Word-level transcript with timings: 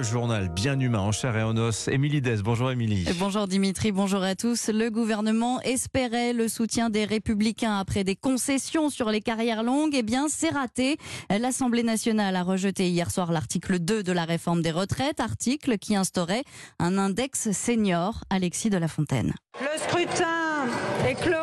Le 0.00 0.06
journal 0.06 0.48
bien 0.48 0.80
humain 0.80 1.00
en 1.00 1.12
chair 1.12 1.36
et 1.36 1.42
en 1.42 1.54
os. 1.58 1.86
Émilie 1.88 2.22
Dess, 2.22 2.40
bonjour 2.40 2.70
Émilie. 2.70 3.04
Bonjour 3.18 3.46
Dimitri, 3.46 3.92
bonjour 3.92 4.22
à 4.22 4.34
tous. 4.34 4.70
Le 4.70 4.88
gouvernement 4.88 5.60
espérait 5.60 6.32
le 6.32 6.48
soutien 6.48 6.88
des 6.88 7.04
républicains 7.04 7.78
après 7.78 8.02
des 8.02 8.16
concessions 8.16 8.88
sur 8.88 9.10
les 9.10 9.20
carrières 9.20 9.62
longues. 9.62 9.94
Eh 9.94 10.02
bien, 10.02 10.28
c'est 10.30 10.48
raté. 10.48 10.96
L'Assemblée 11.28 11.82
nationale 11.82 12.34
a 12.34 12.42
rejeté 12.42 12.88
hier 12.88 13.10
soir 13.10 13.30
l'article 13.30 13.78
2 13.78 14.02
de 14.02 14.12
la 14.12 14.24
réforme 14.24 14.62
des 14.62 14.70
retraites, 14.70 15.20
article 15.20 15.76
qui 15.76 15.94
instaurait 15.94 16.44
un 16.78 16.96
index 16.96 17.50
senior. 17.50 18.24
Alexis 18.30 18.70
de 18.70 18.78
la 18.78 18.88
Fontaine. 18.88 19.34
Le 19.60 19.78
scrutin 19.78 20.64
est 21.06 21.14
clos. 21.16 21.36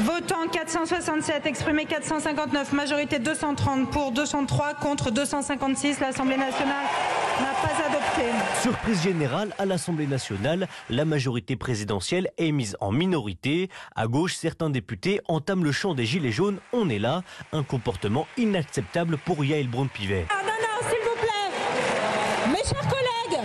Votant 0.00 0.31
467, 0.52 1.46
exprimé 1.46 1.86
459, 1.86 2.72
majorité 2.72 3.18
230 3.18 3.90
pour 3.90 4.12
203 4.12 4.74
contre 4.74 5.10
256. 5.10 5.98
L'Assemblée 6.00 6.36
nationale 6.36 6.84
n'a 7.40 7.52
pas 7.62 7.72
adopté. 7.88 8.22
Surprise 8.60 9.02
générale 9.02 9.54
à 9.58 9.64
l'Assemblée 9.64 10.06
nationale, 10.06 10.68
la 10.90 11.04
majorité 11.06 11.56
présidentielle 11.56 12.28
est 12.36 12.52
mise 12.52 12.76
en 12.80 12.92
minorité. 12.92 13.70
À 13.96 14.06
gauche, 14.06 14.34
certains 14.34 14.68
députés 14.70 15.20
entament 15.26 15.64
le 15.64 15.72
chant 15.72 15.94
des 15.94 16.04
gilets 16.04 16.32
jaunes. 16.32 16.58
On 16.72 16.88
est 16.90 16.98
là, 16.98 17.22
un 17.52 17.62
comportement 17.62 18.26
inacceptable 18.36 19.16
pour 19.16 19.44
Yael 19.44 19.68
Braun-Pivet. 19.68 20.26
Ah 20.28 20.42
non, 20.44 20.52
non, 20.52 20.88
s'il 20.88 20.98
vous 21.02 21.16
plaît 21.18 22.52
Mes 22.52 22.68
chers 22.68 22.88
collègues 22.88 23.42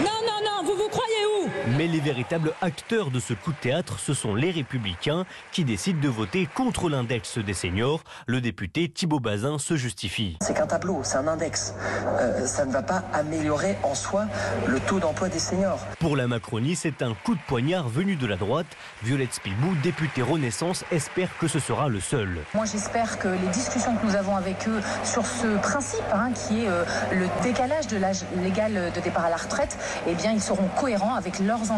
Non, 0.00 0.20
non, 0.26 0.40
non, 0.44 0.64
vous 0.64 0.76
vous 0.76 0.88
croyez 0.88 1.26
où 1.38 1.48
Mais 1.84 1.90
les 1.90 2.00
véritables 2.00 2.54
acteurs 2.62 3.10
de 3.10 3.20
ce 3.20 3.34
coup 3.34 3.52
de 3.52 3.58
théâtre, 3.58 3.98
ce 3.98 4.14
sont 4.14 4.34
les 4.34 4.50
républicains 4.50 5.26
qui 5.52 5.64
décident 5.66 6.00
de 6.00 6.08
voter 6.08 6.48
contre 6.54 6.88
l'index 6.88 7.36
des 7.36 7.52
seniors. 7.52 8.02
Le 8.26 8.40
député 8.40 8.88
Thibault 8.88 9.20
Bazin 9.20 9.58
se 9.58 9.76
justifie. 9.76 10.38
C'est 10.40 10.56
qu'un 10.56 10.66
tableau, 10.66 11.00
c'est 11.02 11.18
un 11.18 11.28
index. 11.28 11.74
Euh, 12.06 12.46
ça 12.46 12.64
ne 12.64 12.72
va 12.72 12.80
pas 12.80 13.02
améliorer 13.12 13.76
en 13.82 13.94
soi 13.94 14.24
le 14.66 14.80
taux 14.80 14.98
d'emploi 14.98 15.28
des 15.28 15.38
seniors. 15.38 15.78
Pour 15.98 16.16
la 16.16 16.26
Macronie, 16.26 16.74
c'est 16.74 17.02
un 17.02 17.12
coup 17.12 17.34
de 17.34 17.40
poignard 17.46 17.86
venu 17.86 18.16
de 18.16 18.26
la 18.26 18.36
droite. 18.36 18.78
Violette 19.02 19.34
Spilbou, 19.34 19.74
députée 19.82 20.22
Renaissance, 20.22 20.86
espère 20.90 21.36
que 21.36 21.48
ce 21.48 21.58
sera 21.58 21.90
le 21.90 22.00
seul. 22.00 22.38
Moi, 22.54 22.64
j'espère 22.64 23.18
que 23.18 23.28
les 23.28 23.48
discussions 23.48 23.94
que 23.96 24.06
nous 24.06 24.16
avons 24.16 24.36
avec 24.36 24.66
eux 24.68 24.80
sur 25.02 25.26
ce 25.26 25.58
principe, 25.58 26.00
hein, 26.14 26.30
qui 26.32 26.64
est 26.64 26.68
euh, 26.68 26.84
le 27.12 27.26
décalage 27.42 27.88
de 27.88 27.98
l'âge 27.98 28.24
légal 28.42 28.90
de 28.90 29.00
départ 29.00 29.26
à 29.26 29.28
la 29.28 29.36
retraite, 29.36 29.76
eh 30.06 30.14
bien, 30.14 30.32
ils 30.32 30.40
seront 30.40 30.68
cohérents 30.80 31.14
avec 31.14 31.40
leurs 31.40 31.73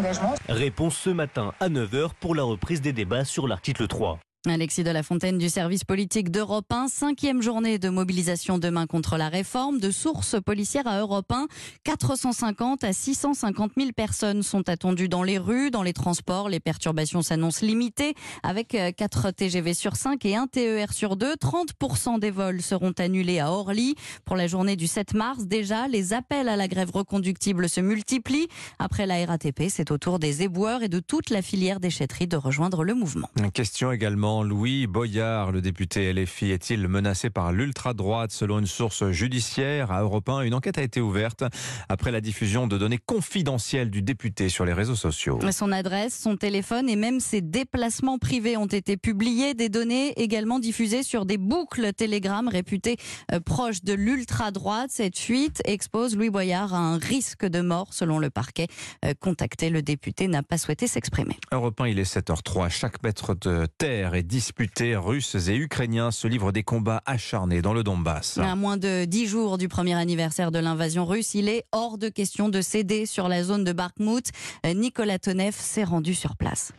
Réponse 0.48 0.96
ce 0.96 1.10
matin 1.10 1.52
à 1.60 1.68
9h 1.68 2.10
pour 2.20 2.34
la 2.34 2.42
reprise 2.42 2.80
des 2.80 2.92
débats 2.92 3.24
sur 3.24 3.48
l'article 3.48 3.86
3. 3.86 4.18
Alexis 4.50 4.84
de 4.84 4.90
la 4.90 5.02
Fontaine 5.02 5.38
du 5.38 5.48
service 5.48 5.84
politique 5.84 6.30
d'Europe 6.30 6.66
1, 6.70 6.88
cinquième 6.88 7.42
journée 7.42 7.78
de 7.78 7.88
mobilisation 7.88 8.58
demain 8.58 8.86
contre 8.86 9.16
la 9.16 9.28
réforme. 9.28 9.78
De 9.78 9.90
sources 9.90 10.36
policières 10.40 10.86
à 10.86 11.00
Europe 11.00 11.30
1, 11.30 11.46
450 11.84 12.84
à 12.84 12.92
650 12.92 13.72
000 13.76 13.92
personnes 13.92 14.42
sont 14.42 14.68
attendues 14.68 15.08
dans 15.08 15.22
les 15.22 15.38
rues, 15.38 15.70
dans 15.70 15.82
les 15.82 15.92
transports. 15.92 16.48
Les 16.48 16.60
perturbations 16.60 17.22
s'annoncent 17.22 17.64
limitées 17.64 18.14
avec 18.42 18.76
4 18.96 19.30
TGV 19.30 19.74
sur 19.74 19.96
5 19.96 20.24
et 20.24 20.36
1 20.36 20.46
TER 20.46 20.92
sur 20.92 21.16
2. 21.16 21.34
30% 21.34 22.18
des 22.18 22.30
vols 22.30 22.62
seront 22.62 22.92
annulés 22.98 23.40
à 23.40 23.50
Orly. 23.50 23.94
Pour 24.24 24.36
la 24.36 24.46
journée 24.46 24.76
du 24.76 24.86
7 24.86 25.14
mars, 25.14 25.46
déjà, 25.46 25.88
les 25.88 26.12
appels 26.12 26.48
à 26.48 26.56
la 26.56 26.68
grève 26.68 26.90
reconductible 26.90 27.68
se 27.68 27.80
multiplient. 27.80 28.48
Après 28.78 29.06
la 29.06 29.24
RATP, 29.24 29.64
c'est 29.68 29.90
au 29.90 29.98
tour 29.98 30.18
des 30.18 30.42
éboueurs 30.42 30.82
et 30.82 30.88
de 30.88 31.00
toute 31.00 31.30
la 31.30 31.42
filière 31.42 31.80
déchetterie 31.80 32.26
de 32.26 32.36
rejoindre 32.36 32.84
le 32.84 32.94
mouvement. 32.94 33.28
Une 33.36 33.50
question 33.50 33.92
également, 33.92 34.35
Louis 34.42 34.86
Boyard, 34.86 35.52
le 35.52 35.60
député 35.60 36.12
LFI, 36.12 36.50
est-il 36.50 36.88
menacé 36.88 37.30
par 37.30 37.52
l'ultra-droite? 37.52 38.32
Selon 38.32 38.58
une 38.58 38.66
source 38.66 39.10
judiciaire 39.10 39.90
à 39.90 40.02
Europe 40.02 40.28
1 40.28 40.42
Une 40.42 40.54
enquête 40.54 40.78
a 40.78 40.82
été 40.82 41.00
ouverte 41.00 41.44
après 41.88 42.10
la 42.10 42.20
diffusion 42.20 42.66
de 42.66 42.78
données 42.78 42.98
confidentielles 43.04 43.90
du 43.90 44.02
député 44.02 44.48
sur 44.48 44.64
les 44.64 44.72
réseaux 44.72 44.94
sociaux. 44.94 45.38
Son 45.50 45.72
adresse, 45.72 46.18
son 46.18 46.36
téléphone 46.36 46.88
et 46.88 46.96
même 46.96 47.20
ses 47.20 47.40
déplacements 47.40 48.18
privés 48.18 48.56
ont 48.56 48.66
été 48.66 48.96
publiés. 48.96 49.54
Des 49.54 49.68
données 49.68 50.12
également 50.20 50.58
diffusées 50.58 51.02
sur 51.02 51.26
des 51.26 51.38
boucles 51.38 51.92
Telegram 51.92 52.48
réputées 52.48 52.96
euh, 53.32 53.40
proches 53.40 53.82
de 53.82 53.92
l'ultra-droite. 53.92 54.90
Cette 54.90 55.18
fuite 55.18 55.62
expose 55.64 56.16
Louis 56.16 56.30
Boyard 56.30 56.74
à 56.74 56.78
un 56.78 56.98
risque 56.98 57.46
de 57.46 57.60
mort 57.60 57.94
selon 57.94 58.18
le 58.18 58.30
parquet. 58.30 58.66
Euh, 59.04 59.14
Contacté, 59.18 59.70
le 59.70 59.82
député 59.82 60.28
n'a 60.28 60.42
pas 60.42 60.58
souhaité 60.58 60.86
s'exprimer. 60.86 61.36
Europe 61.52 61.80
1, 61.80 61.88
il 61.88 61.98
est 61.98 62.16
7h03. 62.16 62.68
Chaque 62.70 63.02
mètre 63.02 63.34
de 63.34 63.66
terre 63.78 64.14
est 64.14 64.25
disputé. 64.26 64.96
Russes 64.96 65.48
et 65.48 65.56
Ukrainiens 65.56 66.10
se 66.10 66.28
livrent 66.28 66.52
des 66.52 66.62
combats 66.62 67.02
acharnés 67.06 67.62
dans 67.62 67.72
le 67.72 67.82
Donbass. 67.82 68.38
À 68.38 68.56
moins 68.56 68.76
de 68.76 69.04
dix 69.04 69.26
jours 69.26 69.58
du 69.58 69.68
premier 69.68 69.94
anniversaire 69.94 70.50
de 70.50 70.58
l'invasion 70.58 71.06
russe, 71.06 71.34
il 71.34 71.48
est 71.48 71.64
hors 71.72 71.98
de 71.98 72.08
question 72.08 72.48
de 72.48 72.60
céder 72.60 73.06
sur 73.06 73.28
la 73.28 73.42
zone 73.42 73.64
de 73.64 73.72
Bakhmut. 73.72 74.30
Euh, 74.64 74.74
Nicolas 74.74 75.18
Tonev 75.18 75.54
s'est 75.54 75.84
rendu 75.84 76.14
sur 76.14 76.36
place. 76.36 76.72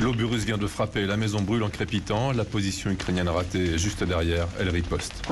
L'obus 0.00 0.24
russe 0.24 0.44
vient 0.44 0.58
de 0.58 0.66
frapper, 0.66 1.06
la 1.06 1.16
maison 1.16 1.40
brûle 1.40 1.62
en 1.62 1.70
crépitant, 1.70 2.32
la 2.32 2.44
position 2.44 2.90
ukrainienne 2.90 3.28
ratée 3.28 3.78
juste 3.78 4.02
derrière, 4.04 4.46
elle 4.58 4.70
riposte. 4.70 5.22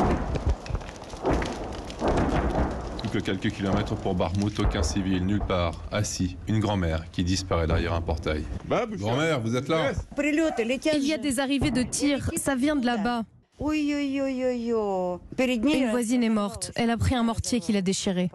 Que 3.13 3.19
quelques 3.19 3.51
kilomètres 3.51 3.95
pour 3.95 4.15
Barmouth, 4.15 4.59
aucun 4.59 4.83
civil, 4.83 5.27
nulle 5.27 5.43
part, 5.47 5.83
assis, 5.93 6.39
une 6.49 6.61
grand-mère 6.61 7.11
qui 7.11 7.25
disparaît 7.25 7.67
derrière 7.67 7.93
un 7.93 8.01
portail. 8.01 8.43
Grand-mère, 8.67 9.39
vous 9.39 9.55
êtes 9.55 9.69
là 9.69 9.93
Il 10.17 11.07
y 11.07 11.13
a 11.13 11.19
des 11.19 11.39
arrivées 11.39 11.71
de 11.71 11.83
tirs, 11.83 12.31
ça 12.37 12.55
vient 12.55 12.75
de 12.75 12.87
là-bas. 12.87 13.25
Une 13.61 15.91
voisine 15.91 16.23
est 16.23 16.29
morte, 16.31 16.73
elle 16.75 16.89
a 16.89 16.97
pris 16.97 17.15
un 17.15 17.23
mortier 17.23 17.61
qui 17.61 17.73
l'a 17.73 17.83
déchiré. 17.83 18.31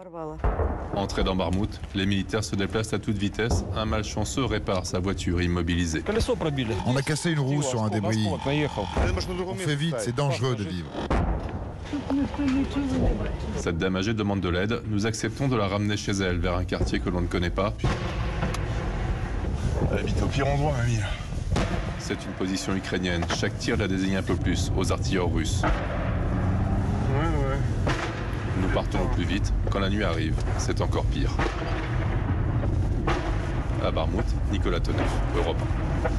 Entrée 0.94 1.24
dans 1.24 1.34
Barmouth, 1.34 1.80
les 1.96 2.06
militaires 2.06 2.44
se 2.44 2.54
déplacent 2.54 2.92
à 2.92 3.00
toute 3.00 3.18
vitesse. 3.18 3.64
Un 3.74 3.84
malchanceux 3.84 4.44
répare 4.44 4.86
sa 4.86 5.00
voiture 5.00 5.42
immobilisée. 5.42 6.04
On 6.86 6.96
a 6.96 7.02
cassé 7.02 7.32
une 7.32 7.40
roue 7.40 7.62
sur 7.62 7.82
un 7.82 7.88
débris. 7.88 8.28
On 9.48 9.54
fait 9.54 9.76
vite, 9.76 9.96
c'est 9.98 10.14
dangereux 10.14 10.54
de 10.54 10.62
vivre. 10.62 10.88
Cette 13.56 13.78
dame 13.78 13.96
âgée 13.96 14.14
demande 14.14 14.40
de 14.40 14.48
l'aide. 14.48 14.82
Nous 14.88 15.06
acceptons 15.06 15.48
de 15.48 15.56
la 15.56 15.66
ramener 15.66 15.96
chez 15.96 16.12
elle, 16.12 16.38
vers 16.38 16.56
un 16.56 16.64
quartier 16.64 17.00
que 17.00 17.08
l'on 17.08 17.20
ne 17.20 17.26
connaît 17.26 17.50
pas. 17.50 17.74
Elle 19.92 19.98
habite 19.98 20.22
au 20.22 20.26
pire 20.26 20.46
endroit, 20.46 20.72
mamie. 20.72 20.98
C'est 21.98 22.24
une 22.24 22.32
position 22.32 22.74
ukrainienne. 22.74 23.24
Chaque 23.36 23.58
tir 23.58 23.76
la 23.76 23.88
désigne 23.88 24.16
un 24.16 24.22
peu 24.22 24.34
plus 24.34 24.70
aux 24.76 24.92
artilleurs 24.92 25.32
russes. 25.32 25.62
Ouais, 25.62 27.20
ouais. 27.20 27.58
Nous 28.60 28.68
partons 28.68 29.00
au 29.00 29.08
plus 29.14 29.24
vite. 29.24 29.52
Quand 29.70 29.80
la 29.80 29.90
nuit 29.90 30.04
arrive, 30.04 30.34
c'est 30.58 30.80
encore 30.80 31.04
pire. 31.04 31.30
À 33.84 33.90
Barmouth, 33.92 34.24
Nicolas 34.50 34.80
Tonev, 34.80 35.06
Europe 35.36 35.56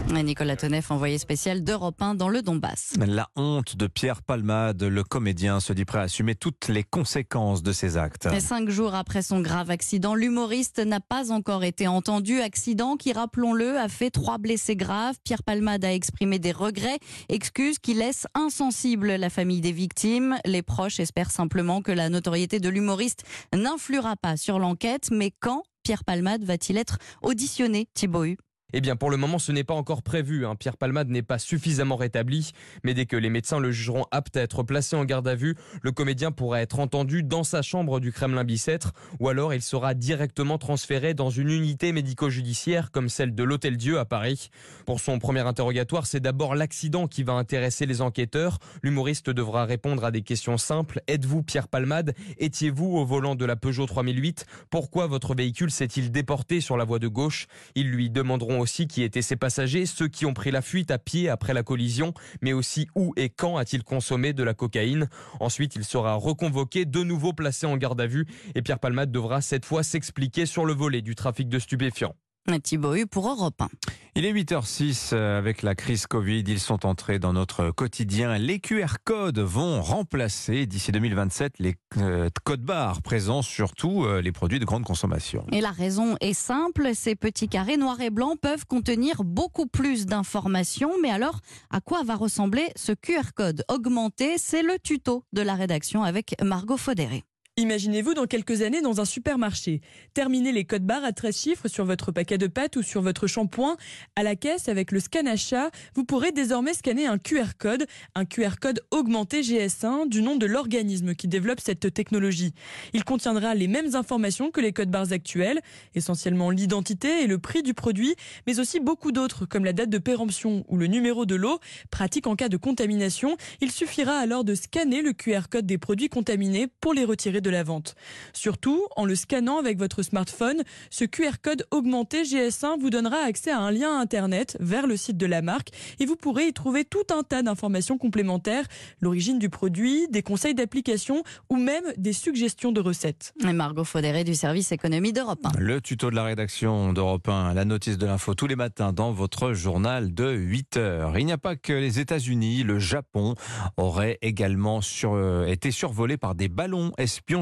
1. 0.09 0.15
Et 0.15 0.23
Nicolas 0.23 0.55
Tonev, 0.55 0.85
envoyé 0.89 1.17
spécial 1.17 1.63
d'Europe 1.63 2.01
1 2.01 2.15
dans 2.15 2.29
le 2.29 2.41
Donbass. 2.41 2.93
La 3.05 3.29
honte 3.35 3.75
de 3.75 3.87
Pierre 3.87 4.21
Palmade, 4.21 4.81
le 4.81 5.03
comédien, 5.03 5.59
se 5.59 5.73
dit 5.73 5.83
prêt 5.85 5.99
à 5.99 6.03
assumer 6.03 6.35
toutes 6.35 6.69
les 6.69 6.83
conséquences 6.83 7.61
de 7.61 7.71
ses 7.71 7.97
actes. 7.97 8.27
Et 8.33 8.39
cinq 8.39 8.69
jours 8.69 8.95
après 8.95 9.21
son 9.21 9.41
grave 9.41 9.69
accident, 9.71 10.15
l'humoriste 10.15 10.79
n'a 10.79 10.99
pas 10.99 11.31
encore 11.31 11.63
été 11.63 11.87
entendu. 11.87 12.39
Accident 12.39 12.95
qui, 12.95 13.11
rappelons-le, 13.11 13.77
a 13.77 13.89
fait 13.89 14.09
trois 14.09 14.37
blessés 14.37 14.75
graves. 14.75 15.15
Pierre 15.23 15.43
Palmade 15.43 15.83
a 15.83 15.93
exprimé 15.93 16.39
des 16.39 16.53
regrets, 16.53 16.99
excuses 17.27 17.79
qui 17.79 17.93
laissent 17.93 18.27
insensible 18.35 19.15
la 19.15 19.29
famille 19.29 19.61
des 19.61 19.73
victimes. 19.73 20.37
Les 20.45 20.61
proches 20.61 20.99
espèrent 20.99 21.31
simplement 21.31 21.81
que 21.81 21.91
la 21.91 22.09
notoriété 22.09 22.59
de 22.59 22.69
l'humoriste 22.69 23.23
n'influera 23.53 24.15
pas 24.15 24.37
sur 24.37 24.59
l'enquête. 24.59 25.09
Mais 25.11 25.31
quand 25.39 25.63
Pierre 25.89 26.03
Palmade 26.03 26.43
va-t-il 26.43 26.77
être 26.77 26.99
auditionné, 27.23 27.87
Thibaut 27.95 28.35
eh 28.73 28.81
bien, 28.81 28.95
pour 28.95 29.09
le 29.09 29.17
moment, 29.17 29.39
ce 29.39 29.51
n'est 29.51 29.63
pas 29.63 29.73
encore 29.73 30.03
prévu. 30.03 30.45
hein. 30.45 30.55
Pierre 30.55 30.77
Palmade 30.77 31.09
n'est 31.09 31.21
pas 31.21 31.39
suffisamment 31.39 31.95
rétabli, 31.95 32.51
mais 32.83 32.93
dès 32.93 33.05
que 33.05 33.15
les 33.15 33.29
médecins 33.29 33.59
le 33.59 33.71
jugeront 33.71 34.05
apte 34.11 34.37
à 34.37 34.41
être 34.41 34.63
placé 34.63 34.95
en 34.95 35.05
garde 35.05 35.27
à 35.27 35.35
vue, 35.35 35.55
le 35.81 35.91
comédien 35.91 36.31
pourra 36.31 36.61
être 36.61 36.79
entendu 36.79 37.23
dans 37.23 37.43
sa 37.43 37.61
chambre 37.61 37.99
du 37.99 38.11
Kremlin-Bicêtre, 38.11 38.93
ou 39.19 39.29
alors 39.29 39.53
il 39.53 39.61
sera 39.61 39.93
directement 39.93 40.57
transféré 40.57 41.13
dans 41.13 41.29
une 41.29 41.49
unité 41.49 41.91
médico-judiciaire 41.91 42.91
comme 42.91 43.09
celle 43.09 43.33
de 43.33 43.43
l'Hôtel 43.43 43.77
Dieu 43.77 43.99
à 43.99 44.05
Paris. 44.05 44.49
Pour 44.85 44.99
son 44.99 45.19
premier 45.19 45.41
interrogatoire, 45.41 46.05
c'est 46.05 46.19
d'abord 46.19 46.55
l'accident 46.55 47.07
qui 47.07 47.23
va 47.23 47.33
intéresser 47.33 47.85
les 47.85 48.01
enquêteurs. 48.01 48.59
L'humoriste 48.83 49.29
devra 49.29 49.65
répondre 49.65 50.03
à 50.05 50.11
des 50.11 50.21
questions 50.21 50.57
simples. 50.57 51.01
Êtes-vous 51.07 51.43
Pierre 51.43 51.67
Palmade? 51.67 52.13
Étiez-vous 52.37 52.97
au 52.97 53.05
volant 53.05 53.35
de 53.35 53.45
la 53.45 53.55
Peugeot 53.55 53.85
3008 53.85 54.45
Pourquoi 54.69 55.07
votre 55.07 55.33
véhicule 55.35 55.71
s'est-il 55.71 56.11
déporté 56.11 56.61
sur 56.61 56.77
la 56.77 56.85
voie 56.85 56.99
de 56.99 57.07
gauche? 57.07 57.47
Ils 57.75 57.89
lui 57.89 58.09
demanderont 58.09 58.58
aussi 58.59 58.87
qui 58.87 59.03
étaient 59.03 59.21
ses 59.21 59.35
passagers, 59.35 59.85
ceux 59.85 60.07
qui 60.07 60.25
ont 60.25 60.33
pris 60.33 60.51
la 60.51 60.61
fuite 60.61 60.91
à 60.91 60.97
pied 60.97 61.29
après 61.29 61.53
la 61.53 61.63
collision, 61.63 62.13
mais 62.41 62.53
aussi 62.53 62.87
où 62.95 63.13
et 63.15 63.29
quand 63.29 63.57
a-t-il 63.57 63.83
consommé 63.83 64.33
de 64.33 64.43
la 64.43 64.53
cocaïne. 64.53 65.09
Ensuite, 65.39 65.75
il 65.75 65.83
sera 65.83 66.13
reconvoqué, 66.15 66.85
de 66.85 67.03
nouveau 67.03 67.33
placé 67.33 67.65
en 67.65 67.77
garde 67.77 68.01
à 68.01 68.07
vue, 68.07 68.25
et 68.55 68.61
Pierre 68.61 68.79
Palmade 68.79 69.11
devra 69.11 69.41
cette 69.41 69.65
fois 69.65 69.83
s'expliquer 69.83 70.45
sur 70.45 70.65
le 70.65 70.73
volet 70.73 71.01
du 71.01 71.15
trafic 71.15 71.49
de 71.49 71.59
stupéfiants. 71.59 72.15
Thibaut 72.57 72.95
pour 73.11 73.29
Europe 73.29 73.61
1. 73.61 73.67
Il 74.15 74.25
est 74.25 74.33
8h06 74.33 75.11
euh, 75.13 75.37
avec 75.37 75.61
la 75.61 75.75
crise 75.75 76.07
Covid. 76.07 76.43
Ils 76.47 76.59
sont 76.59 76.85
entrés 76.85 77.19
dans 77.19 77.31
notre 77.31 77.71
quotidien. 77.71 78.37
Les 78.37 78.59
QR 78.59 78.95
codes 79.03 79.39
vont 79.39 79.81
remplacer 79.81 80.65
d'ici 80.65 80.91
2027 80.91 81.59
les 81.59 81.75
euh, 81.97 82.29
codes 82.43 82.63
barres 82.63 83.01
présents 83.01 83.41
sur 83.41 83.73
tous 83.73 84.05
euh, 84.05 84.21
les 84.21 84.31
produits 84.31 84.59
de 84.59 84.65
grande 84.65 84.83
consommation. 84.83 85.45
Et 85.51 85.61
la 85.61 85.71
raison 85.71 86.17
est 86.21 86.33
simple. 86.33 86.89
Ces 86.95 87.15
petits 87.15 87.47
carrés 87.47 87.77
noirs 87.77 88.01
et 88.01 88.09
blancs 88.09 88.39
peuvent 88.41 88.65
contenir 88.65 89.23
beaucoup 89.23 89.67
plus 89.67 90.05
d'informations. 90.05 90.93
Mais 91.01 91.11
alors, 91.11 91.39
à 91.69 91.79
quoi 91.79 92.03
va 92.03 92.15
ressembler 92.15 92.69
ce 92.75 92.91
QR 92.91 93.31
code? 93.35 93.63
Augmenté 93.69 94.37
C'est 94.37 94.63
le 94.63 94.79
tuto 94.79 95.23
de 95.33 95.41
la 95.43 95.53
rédaction 95.53 96.03
avec 96.03 96.35
Margot 96.43 96.77
Faudéré. 96.77 97.23
Imaginez-vous 97.59 98.13
dans 98.13 98.25
quelques 98.25 98.61
années 98.61 98.79
dans 98.79 99.01
un 99.01 99.05
supermarché. 99.05 99.81
Terminez 100.13 100.53
les 100.53 100.63
codes 100.63 100.85
barres 100.85 101.03
à 101.03 101.11
13 101.11 101.37
chiffres 101.37 101.67
sur 101.67 101.83
votre 101.83 102.13
paquet 102.13 102.37
de 102.37 102.47
pâtes 102.47 102.77
ou 102.77 102.81
sur 102.81 103.01
votre 103.01 103.27
shampoing. 103.27 103.75
À 104.15 104.23
la 104.23 104.37
caisse, 104.37 104.69
avec 104.69 104.93
le 104.93 105.01
scan 105.01 105.25
achat, 105.25 105.69
vous 105.93 106.05
pourrez 106.05 106.31
désormais 106.31 106.73
scanner 106.73 107.05
un 107.05 107.17
QR 107.17 107.57
code, 107.57 107.85
un 108.15 108.23
QR 108.23 108.51
code 108.61 108.79
augmenté 108.91 109.41
GS1 109.41 110.07
du 110.07 110.21
nom 110.21 110.37
de 110.37 110.45
l'organisme 110.45 111.13
qui 111.15 111.27
développe 111.27 111.59
cette 111.59 111.93
technologie. 111.93 112.53
Il 112.93 113.03
contiendra 113.03 113.53
les 113.55 113.67
mêmes 113.67 113.93
informations 113.93 114.51
que 114.51 114.61
les 114.61 114.71
codes 114.71 114.89
barres 114.89 115.11
actuels, 115.11 115.59
essentiellement 115.95 116.51
l'identité 116.51 117.23
et 117.23 117.27
le 117.27 117.39
prix 117.39 117.61
du 117.61 117.73
produit, 117.73 118.15
mais 118.47 118.61
aussi 118.61 118.79
beaucoup 118.79 119.11
d'autres 119.11 119.45
comme 119.45 119.65
la 119.65 119.73
date 119.73 119.89
de 119.89 119.97
péremption 119.97 120.63
ou 120.69 120.77
le 120.77 120.87
numéro 120.87 121.25
de 121.25 121.35
l'eau, 121.35 121.59
pratique 121.91 122.25
en 122.25 122.37
cas 122.37 122.47
de 122.47 122.55
contamination. 122.55 123.35
Il 123.59 123.69
suffira 123.69 124.13
alors 124.13 124.45
de 124.45 124.55
scanner 124.55 125.01
le 125.01 125.11
QR 125.11 125.49
code 125.51 125.65
des 125.65 125.77
produits 125.77 126.07
contaminés 126.07 126.67
pour 126.79 126.93
les 126.93 127.03
retirer 127.03 127.41
de 127.41 127.48
la 127.49 127.63
vente. 127.63 127.95
Surtout, 128.33 128.85
en 128.95 129.05
le 129.05 129.15
scannant 129.15 129.57
avec 129.57 129.77
votre 129.77 130.03
smartphone, 130.03 130.63
ce 130.89 131.05
QR 131.05 131.33
code 131.41 131.65
augmenté 131.71 132.23
GS1 132.23 132.79
vous 132.79 132.89
donnera 132.89 133.17
accès 133.17 133.51
à 133.51 133.59
un 133.59 133.71
lien 133.71 133.99
Internet 133.99 134.57
vers 134.59 134.87
le 134.87 134.97
site 134.97 135.17
de 135.17 135.25
la 135.25 135.41
marque 135.41 135.69
et 135.99 136.05
vous 136.05 136.15
pourrez 136.15 136.47
y 136.47 136.53
trouver 136.53 136.85
tout 136.85 137.03
un 137.11 137.23
tas 137.23 137.41
d'informations 137.41 137.97
complémentaires, 137.97 138.65
l'origine 139.01 139.39
du 139.39 139.49
produit, 139.49 140.07
des 140.09 140.21
conseils 140.21 140.55
d'application 140.55 141.23
ou 141.49 141.57
même 141.57 141.83
des 141.97 142.13
suggestions 142.13 142.71
de 142.71 142.81
recettes. 142.81 143.33
Et 143.47 143.53
Margot 143.53 143.83
Faudéré 143.83 144.23
du 144.23 144.35
service 144.35 144.71
économie 144.71 145.13
d'Europe 145.13 145.39
1. 145.43 145.59
Le 145.59 145.81
tuto 145.81 146.09
de 146.09 146.15
la 146.15 146.23
rédaction 146.23 146.93
d'Europe 146.93 147.27
1, 147.27 147.53
la 147.53 147.65
notice 147.65 147.97
de 147.97 148.05
l'info 148.05 148.35
tous 148.35 148.47
les 148.47 148.55
matins 148.55 148.93
dans 148.93 149.11
votre 149.11 149.53
journal 149.53 150.13
de 150.13 150.31
8 150.31 150.77
heures. 150.77 151.17
Il 151.17 151.25
n'y 151.25 151.31
a 151.31 151.37
pas 151.37 151.55
que 151.55 151.73
les 151.73 151.99
États-Unis, 151.99 152.63
le 152.63 152.79
Japon 152.79 153.35
aurait 153.77 154.17
également 154.21 154.81
sur, 154.81 155.13
euh, 155.13 155.45
été 155.45 155.71
survolé 155.71 156.17
par 156.17 156.35
des 156.35 156.47
ballons 156.49 156.91
espions 156.97 157.38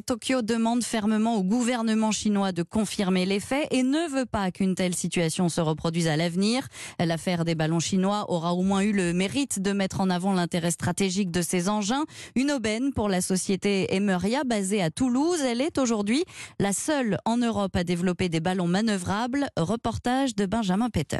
Tokyo 0.00 0.42
demande 0.42 0.82
fermement 0.84 1.36
au 1.36 1.42
gouvernement 1.42 2.12
chinois 2.12 2.52
de 2.52 2.62
confirmer 2.62 3.26
les 3.26 3.40
faits 3.40 3.68
et 3.70 3.82
ne 3.82 4.08
veut 4.10 4.26
pas 4.26 4.50
qu'une 4.50 4.74
telle 4.74 4.94
situation 4.94 5.48
se 5.48 5.60
reproduise 5.60 6.08
à 6.08 6.16
l'avenir. 6.16 6.68
L'affaire 6.98 7.44
des 7.44 7.54
ballons 7.54 7.80
chinois 7.80 8.26
aura 8.28 8.54
au 8.54 8.62
moins 8.62 8.82
eu 8.82 8.92
le 8.92 9.12
mérite 9.12 9.60
de 9.60 9.72
mettre 9.72 10.00
en 10.00 10.10
avant 10.10 10.32
l'intérêt 10.32 10.70
stratégique 10.70 11.30
de 11.30 11.42
ces 11.42 11.68
engins. 11.68 12.04
Une 12.34 12.52
aubaine 12.52 12.92
pour 12.92 13.08
la 13.08 13.20
société 13.20 13.94
Emeria 13.94 14.44
basée 14.44 14.82
à 14.82 14.90
Toulouse. 14.90 15.40
Elle 15.40 15.60
est 15.60 15.78
aujourd'hui 15.78 16.24
la 16.58 16.72
seule 16.72 17.18
en 17.24 17.36
Europe 17.36 17.76
à 17.76 17.84
développer 17.84 18.28
des 18.28 18.40
ballons 18.40 18.68
manœuvrables. 18.68 19.48
Reportage 19.56 20.34
de 20.34 20.46
Benjamin 20.46 20.90
Peter. 20.90 21.18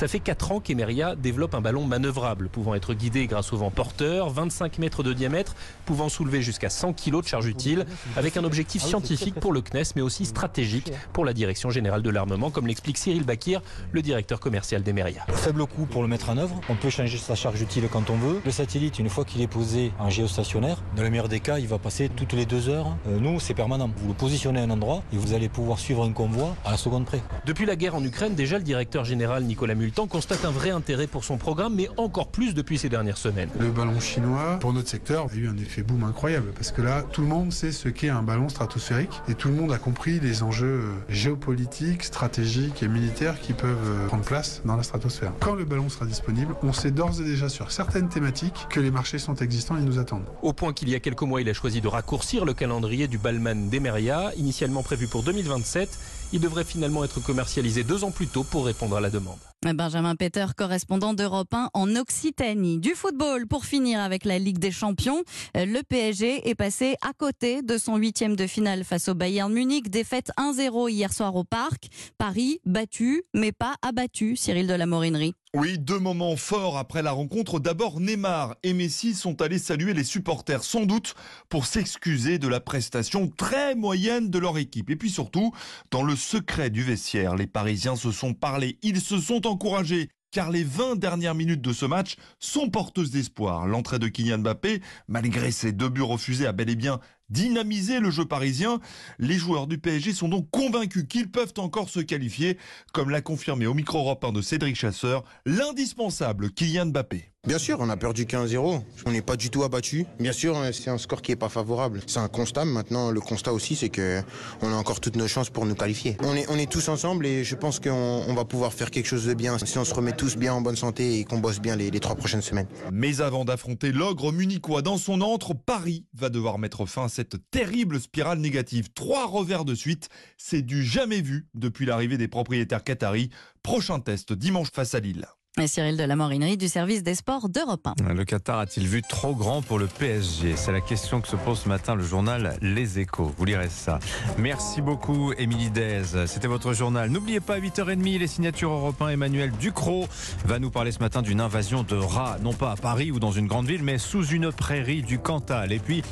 Ça 0.00 0.08
fait 0.08 0.18
4 0.18 0.52
ans 0.52 0.60
qu'Emeria 0.60 1.14
développe 1.14 1.54
un 1.54 1.60
ballon 1.60 1.84
manœuvrable, 1.84 2.48
pouvant 2.48 2.74
être 2.74 2.94
guidé 2.94 3.26
grâce 3.26 3.52
au 3.52 3.58
vent 3.58 3.70
porteur, 3.70 4.30
25 4.30 4.78
mètres 4.78 5.02
de 5.02 5.12
diamètre, 5.12 5.54
pouvant 5.84 6.08
soulever 6.08 6.40
jusqu'à 6.40 6.70
100 6.70 6.94
kg 6.94 7.20
de 7.20 7.26
charge 7.26 7.46
utile, 7.46 7.84
avec 8.16 8.38
un 8.38 8.44
objectif 8.44 8.82
scientifique 8.82 9.34
pour 9.34 9.52
le 9.52 9.60
CNES, 9.60 9.92
mais 9.96 10.00
aussi 10.00 10.24
stratégique 10.24 10.90
pour 11.12 11.26
la 11.26 11.34
Direction 11.34 11.68
Générale 11.68 12.00
de 12.00 12.08
l'Armement, 12.08 12.50
comme 12.50 12.66
l'explique 12.66 12.96
Cyril 12.96 13.24
Bakir, 13.24 13.60
le 13.92 14.00
directeur 14.00 14.40
commercial 14.40 14.82
d'Emeria. 14.82 15.26
Faible 15.34 15.66
coût 15.66 15.84
pour 15.84 16.00
le 16.00 16.08
mettre 16.08 16.30
en 16.30 16.38
œuvre, 16.38 16.58
on 16.70 16.76
peut 16.76 16.88
changer 16.88 17.18
sa 17.18 17.34
charge 17.34 17.60
utile 17.60 17.86
quand 17.92 18.08
on 18.08 18.16
veut. 18.16 18.40
Le 18.42 18.52
satellite, 18.52 19.00
une 19.00 19.10
fois 19.10 19.26
qu'il 19.26 19.42
est 19.42 19.48
posé 19.48 19.92
en 19.98 20.08
géostationnaire, 20.08 20.82
dans 20.96 21.02
le 21.02 21.10
meilleur 21.10 21.28
des 21.28 21.40
cas, 21.40 21.58
il 21.58 21.68
va 21.68 21.78
passer 21.78 22.08
toutes 22.08 22.32
les 22.32 22.46
deux 22.46 22.70
heures. 22.70 22.96
Euh, 23.06 23.18
nous, 23.20 23.38
c'est 23.38 23.52
permanent. 23.52 23.90
Vous 23.98 24.08
le 24.08 24.14
positionnez 24.14 24.60
à 24.60 24.62
un 24.62 24.70
endroit 24.70 25.02
et 25.12 25.18
vous 25.18 25.34
allez 25.34 25.50
pouvoir 25.50 25.78
suivre 25.78 26.04
un 26.04 26.12
convoi 26.12 26.56
à 26.64 26.70
la 26.70 26.78
seconde 26.78 27.04
près. 27.04 27.20
Depuis 27.44 27.66
la 27.66 27.76
guerre 27.76 27.96
en 27.96 28.02
Ukraine, 28.02 28.34
déjà 28.34 28.56
le 28.56 28.64
directeur 28.64 29.04
général 29.04 29.44
Nicolas 29.44 29.74
Multan 29.90 30.06
constate 30.06 30.44
un 30.44 30.52
vrai 30.52 30.70
intérêt 30.70 31.08
pour 31.08 31.24
son 31.24 31.36
programme, 31.36 31.74
mais 31.74 31.88
encore 31.96 32.28
plus 32.28 32.54
depuis 32.54 32.78
ces 32.78 32.88
dernières 32.88 33.16
semaines. 33.16 33.48
Le 33.58 33.72
ballon 33.72 33.98
chinois, 33.98 34.56
pour 34.60 34.72
notre 34.72 34.88
secteur, 34.88 35.26
a 35.28 35.34
eu 35.34 35.48
un 35.48 35.56
effet 35.56 35.82
boom 35.82 36.04
incroyable, 36.04 36.52
parce 36.54 36.70
que 36.70 36.80
là, 36.80 37.02
tout 37.02 37.22
le 37.22 37.26
monde 37.26 37.52
sait 37.52 37.72
ce 37.72 37.88
qu'est 37.88 38.08
un 38.08 38.22
ballon 38.22 38.48
stratosphérique, 38.48 39.10
et 39.26 39.34
tout 39.34 39.48
le 39.48 39.54
monde 39.54 39.72
a 39.72 39.78
compris 39.78 40.20
les 40.20 40.44
enjeux 40.44 40.84
géopolitiques, 41.08 42.04
stratégiques 42.04 42.84
et 42.84 42.86
militaires 42.86 43.40
qui 43.40 43.52
peuvent 43.52 44.06
prendre 44.06 44.22
place 44.22 44.62
dans 44.64 44.76
la 44.76 44.84
stratosphère. 44.84 45.32
Quand 45.40 45.56
le 45.56 45.64
ballon 45.64 45.88
sera 45.88 46.06
disponible, 46.06 46.54
on 46.62 46.72
sait 46.72 46.92
d'ores 46.92 47.20
et 47.20 47.24
déjà 47.24 47.48
sur 47.48 47.72
certaines 47.72 48.08
thématiques 48.08 48.68
que 48.70 48.78
les 48.78 48.92
marchés 48.92 49.18
sont 49.18 49.34
existants 49.34 49.76
et 49.76 49.82
nous 49.82 49.98
attendent. 49.98 50.30
Au 50.42 50.52
point 50.52 50.72
qu'il 50.72 50.88
y 50.88 50.94
a 50.94 51.00
quelques 51.00 51.22
mois, 51.22 51.40
il 51.40 51.48
a 51.48 51.52
choisi 51.52 51.80
de 51.80 51.88
raccourcir 51.88 52.44
le 52.44 52.54
calendrier 52.54 53.08
du 53.08 53.18
Ballman 53.18 53.68
d'Emeria, 53.68 54.30
initialement 54.36 54.84
prévu 54.84 55.08
pour 55.08 55.24
2027. 55.24 55.98
Il 56.32 56.38
devrait 56.38 56.62
finalement 56.62 57.02
être 57.02 57.18
commercialisé 57.20 57.82
deux 57.82 58.04
ans 58.04 58.12
plus 58.12 58.28
tôt 58.28 58.44
pour 58.44 58.66
répondre 58.66 58.96
à 58.96 59.00
la 59.00 59.10
demande. 59.10 59.40
Benjamin 59.62 60.16
Peter, 60.16 60.46
correspondant 60.56 61.12
d'Europe 61.12 61.52
1 61.52 61.70
en 61.74 61.94
Occitanie. 61.96 62.78
Du 62.78 62.94
football 62.94 63.46
pour 63.46 63.66
finir 63.66 64.00
avec 64.00 64.24
la 64.24 64.38
Ligue 64.38 64.58
des 64.58 64.70
Champions. 64.70 65.22
Le 65.54 65.82
PSG 65.82 66.48
est 66.48 66.54
passé 66.54 66.96
à 67.02 67.12
côté 67.12 67.60
de 67.60 67.76
son 67.76 67.96
huitième 67.96 68.36
de 68.36 68.46
finale 68.46 68.84
face 68.84 69.08
au 69.08 69.14
Bayern 69.14 69.52
Munich. 69.52 69.90
Défaite 69.90 70.30
1-0 70.38 70.90
hier 70.90 71.12
soir 71.12 71.36
au 71.36 71.44
Parc. 71.44 71.88
Paris 72.16 72.60
battu, 72.64 73.22
mais 73.34 73.52
pas 73.52 73.74
abattu, 73.82 74.34
Cyril 74.34 74.66
de 74.66 74.74
la 74.74 74.86
Morinerie. 74.86 75.34
Oui, 75.52 75.78
deux 75.80 75.98
moments 75.98 76.36
forts 76.36 76.78
après 76.78 77.02
la 77.02 77.10
rencontre. 77.10 77.58
D'abord, 77.58 77.98
Neymar 77.98 78.54
et 78.62 78.72
Messi 78.72 79.14
sont 79.14 79.42
allés 79.42 79.58
saluer 79.58 79.94
les 79.94 80.04
supporters, 80.04 80.62
sans 80.62 80.86
doute 80.86 81.16
pour 81.48 81.66
s'excuser 81.66 82.38
de 82.38 82.46
la 82.46 82.60
prestation 82.60 83.26
très 83.26 83.74
moyenne 83.74 84.30
de 84.30 84.38
leur 84.38 84.58
équipe. 84.58 84.90
Et 84.90 84.96
puis 84.96 85.10
surtout, 85.10 85.52
dans 85.90 86.04
le 86.04 86.14
secret 86.14 86.70
du 86.70 86.84
vestiaire, 86.84 87.34
les 87.34 87.48
Parisiens 87.48 87.96
se 87.96 88.12
sont 88.12 88.32
parlé, 88.32 88.78
ils 88.82 89.00
se 89.00 89.18
sont 89.18 89.44
encouragés 89.48 90.08
car 90.30 90.50
les 90.50 90.62
20 90.62 90.96
dernières 90.96 91.34
minutes 91.34 91.62
de 91.62 91.72
ce 91.72 91.84
match 91.84 92.14
sont 92.38 92.70
porteuses 92.70 93.10
d'espoir. 93.10 93.66
L'entrée 93.66 93.98
de 93.98 94.06
Kylian 94.06 94.38
Mbappé, 94.38 94.80
malgré 95.08 95.50
ses 95.50 95.72
deux 95.72 95.88
buts 95.88 96.02
refusés, 96.02 96.46
a 96.46 96.52
bel 96.52 96.70
et 96.70 96.76
bien 96.76 97.00
dynamisé 97.30 98.00
le 98.00 98.10
jeu 98.10 98.24
parisien. 98.24 98.80
Les 99.18 99.38
joueurs 99.38 99.66
du 99.66 99.78
PSG 99.78 100.12
sont 100.12 100.28
donc 100.28 100.50
convaincus 100.50 101.04
qu'ils 101.08 101.30
peuvent 101.30 101.54
encore 101.58 101.88
se 101.88 102.00
qualifier, 102.00 102.58
comme 102.92 103.10
l'a 103.10 103.22
confirmé 103.22 103.66
au 103.66 103.74
micro 103.74 103.98
européen 103.98 104.32
de 104.32 104.42
Cédric 104.42 104.76
Chasseur, 104.76 105.24
l'indispensable 105.46 106.50
Kylian 106.50 106.86
Mbappé. 106.86 107.30
Bien 107.46 107.56
sûr, 107.56 107.78
on 107.80 107.88
a 107.88 107.96
perdu 107.96 108.26
15-0. 108.26 108.82
On 109.06 109.10
n'est 109.12 109.22
pas 109.22 109.34
du 109.34 109.48
tout 109.48 109.62
abattu. 109.62 110.04
Bien 110.18 110.32
sûr, 110.32 110.54
c'est 110.74 110.90
un 110.90 110.98
score 110.98 111.22
qui 111.22 111.32
est 111.32 111.36
pas 111.36 111.48
favorable. 111.48 112.02
C'est 112.06 112.18
un 112.18 112.28
constat. 112.28 112.66
Maintenant, 112.66 113.10
le 113.10 113.20
constat 113.20 113.54
aussi, 113.54 113.76
c'est 113.76 113.88
que 113.88 114.20
on 114.60 114.70
a 114.70 114.74
encore 114.74 115.00
toutes 115.00 115.16
nos 115.16 115.26
chances 115.26 115.48
pour 115.48 115.64
nous 115.64 115.74
qualifier. 115.74 116.18
On 116.22 116.36
est, 116.36 116.70
tous 116.70 116.88
ensemble 116.90 117.24
et 117.24 117.42
je 117.42 117.56
pense 117.56 117.80
qu'on 117.80 117.90
on 118.28 118.34
va 118.34 118.44
pouvoir 118.44 118.74
faire 118.74 118.90
quelque 118.90 119.06
chose 119.06 119.24
de 119.24 119.32
bien 119.32 119.56
si 119.58 119.78
on 119.78 119.86
se 119.86 119.94
remet 119.94 120.12
tous 120.12 120.36
bien 120.36 120.52
en 120.52 120.60
bonne 120.60 120.76
santé 120.76 121.18
et 121.18 121.24
qu'on 121.24 121.38
bosse 121.38 121.60
bien 121.60 121.76
les, 121.76 121.90
les 121.90 121.98
trois 121.98 122.14
prochaines 122.14 122.42
semaines. 122.42 122.68
Mais 122.92 123.22
avant 123.22 123.46
d'affronter 123.46 123.90
l'ogre 123.90 124.32
munichois 124.32 124.82
dans 124.82 124.98
son 124.98 125.22
antre, 125.22 125.54
Paris 125.54 126.04
va 126.12 126.28
devoir 126.28 126.58
mettre 126.58 126.84
fin 126.84 127.06
à 127.06 127.08
cette 127.08 127.50
terrible 127.50 128.00
spirale 128.00 128.38
négative. 128.38 128.92
Trois 128.92 129.26
revers 129.26 129.64
de 129.64 129.74
suite, 129.74 130.10
c'est 130.36 130.62
du 130.62 130.84
jamais 130.84 131.22
vu 131.22 131.48
depuis 131.54 131.86
l'arrivée 131.86 132.18
des 132.18 132.28
propriétaires 132.28 132.84
qataris. 132.84 133.30
Prochain 133.62 133.98
test 133.98 134.34
dimanche 134.34 134.70
face 134.72 134.94
à 134.94 135.00
Lille. 135.00 135.26
Et 135.60 135.66
Cyril 135.66 135.98
de 135.98 136.04
la 136.04 136.16
Morinerie 136.16 136.56
du 136.56 136.68
service 136.68 137.02
des 137.02 137.14
sports 137.14 137.50
d'Europe 137.50 137.86
1. 137.86 138.14
Le 138.14 138.24
Qatar 138.24 138.60
a-t-il 138.60 138.86
vu 138.86 139.02
trop 139.02 139.34
grand 139.34 139.60
pour 139.60 139.78
le 139.78 139.88
PSG 139.88 140.56
C'est 140.56 140.72
la 140.72 140.80
question 140.80 141.20
que 141.20 141.28
se 141.28 141.36
pose 141.36 141.60
ce 141.60 141.68
matin 141.68 141.94
le 141.94 142.02
journal 142.02 142.56
Les 142.62 142.98
Échos. 142.98 143.34
Vous 143.36 143.44
lirez 143.44 143.68
ça. 143.68 143.98
Merci 144.38 144.80
beaucoup, 144.80 145.34
Émilie 145.34 145.68
Dez. 145.68 146.02
C'était 146.26 146.48
votre 146.48 146.72
journal. 146.72 147.10
N'oubliez 147.10 147.40
pas, 147.40 147.56
à 147.56 147.58
8h30, 147.58 148.18
les 148.18 148.26
signatures 148.26 148.70
Europe 148.70 149.02
1. 149.02 149.08
Emmanuel 149.08 149.50
Ducrot 149.50 150.08
va 150.46 150.58
nous 150.58 150.70
parler 150.70 150.92
ce 150.92 151.00
matin 151.00 151.20
d'une 151.20 151.42
invasion 151.42 151.82
de 151.82 151.96
rats, 151.96 152.38
non 152.40 152.54
pas 152.54 152.70
à 152.70 152.76
Paris 152.76 153.10
ou 153.10 153.20
dans 153.20 153.32
une 153.32 153.46
grande 153.46 153.66
ville, 153.66 153.82
mais 153.82 153.98
sous 153.98 154.24
une 154.24 154.52
prairie 154.52 155.02
du 155.02 155.18
Cantal. 155.18 155.72
Et 155.72 155.78
puis, 155.78 156.02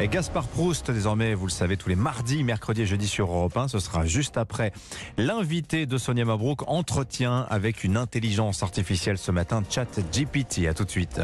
Gaspard 0.00 0.48
Proust, 0.48 0.90
désormais, 0.90 1.32
vous 1.32 1.46
le 1.46 1.52
savez, 1.52 1.78
tous 1.78 1.88
les 1.88 1.96
mardis, 1.96 2.44
mercredis 2.44 2.82
et 2.82 2.86
jeudis 2.86 3.08
sur 3.08 3.30
Europe 3.30 3.56
1. 3.56 3.68
Ce 3.68 3.78
sera 3.78 4.04
juste 4.04 4.36
après 4.36 4.72
l'invité 5.16 5.86
de 5.86 5.96
Sonia 5.96 6.26
Mabrouk, 6.26 6.68
entretien 6.68 7.46
avec 7.48 7.84
une 7.84 7.96
intelligence 7.96 8.62
artificielle 8.62 8.97
ce 8.98 9.30
matin, 9.30 9.62
Chat 9.68 9.86
GPT. 10.12 10.66
À 10.68 10.74
tout 10.74 10.84
de 10.84 10.90
suite. 10.90 11.20